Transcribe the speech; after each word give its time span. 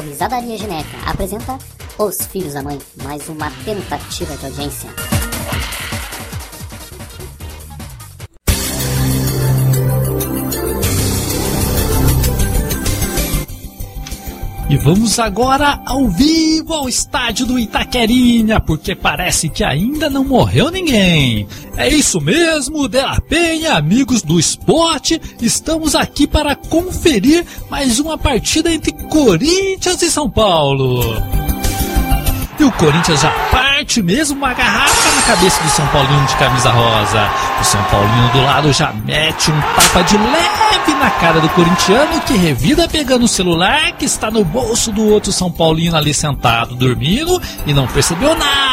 Risadaria 0.00 0.56
Genérica 0.56 0.96
apresenta 1.06 1.58
Os 1.98 2.26
Filhos 2.26 2.54
da 2.54 2.62
Mãe, 2.62 2.78
mais 3.02 3.28
uma 3.28 3.50
tentativa 3.64 4.36
de 4.36 4.46
audiência. 4.46 4.90
E 14.72 14.76
vamos 14.78 15.18
agora 15.18 15.82
ao 15.84 16.08
vivo 16.08 16.72
ao 16.72 16.88
estádio 16.88 17.44
do 17.44 17.58
Itaquerinha, 17.58 18.58
porque 18.58 18.94
parece 18.94 19.50
que 19.50 19.62
ainda 19.62 20.08
não 20.08 20.24
morreu 20.24 20.70
ninguém. 20.70 21.46
É 21.76 21.90
isso 21.90 22.18
mesmo, 22.22 22.88
De 22.88 22.98
La 23.02 23.20
Penha, 23.20 23.74
amigos 23.74 24.22
do 24.22 24.40
esporte, 24.40 25.20
estamos 25.42 25.94
aqui 25.94 26.26
para 26.26 26.56
conferir 26.56 27.44
mais 27.68 27.98
uma 27.98 28.16
partida 28.16 28.72
entre 28.72 28.92
Corinthians 28.92 30.00
e 30.00 30.10
São 30.10 30.30
Paulo. 30.30 31.22
E 32.58 32.64
o 32.64 32.72
Corinthians 32.72 33.20
já 33.20 33.30
parte 33.50 34.00
mesmo 34.00 34.38
uma 34.38 34.54
garrafa 34.54 35.14
na 35.16 35.22
cabeça 35.22 35.62
do 35.62 35.68
São 35.68 35.86
Paulino 35.88 36.26
de 36.26 36.36
camisa 36.36 36.70
rosa. 36.70 37.30
O 37.60 37.64
São 37.64 37.84
Paulino 37.90 38.28
do 38.32 38.42
lado 38.42 38.72
já 38.72 38.90
mete 39.04 39.50
um 39.50 39.60
tapa 39.76 40.02
de 40.02 40.16
leve 40.16 40.71
na 40.90 41.10
cara 41.10 41.40
do 41.40 41.48
corintiano 41.50 42.20
que 42.22 42.34
revida 42.34 42.88
pegando 42.88 43.24
o 43.24 43.28
celular 43.28 43.92
que 43.92 44.04
está 44.04 44.30
no 44.30 44.44
bolso 44.44 44.90
do 44.90 45.04
outro 45.04 45.32
São 45.32 45.50
Paulino 45.50 45.96
ali 45.96 46.12
sentado 46.12 46.74
dormindo 46.74 47.40
e 47.66 47.72
não 47.72 47.86
percebeu 47.86 48.34
nada. 48.34 48.71